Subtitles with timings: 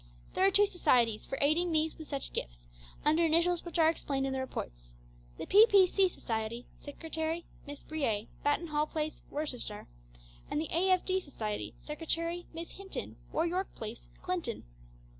[0.33, 2.69] There are two Societies for aiding these with such gifts,
[3.05, 4.95] under initials which are explained in the Reports;
[5.37, 6.09] the P.P.C.
[6.09, 9.85] Society Secretary, Miss Breay, Battenhall Place, Worcester;
[10.49, 11.19] and the A.F.D.
[11.19, 14.63] Society Secretary, Miss Hinton, 4 York Place, Clifton.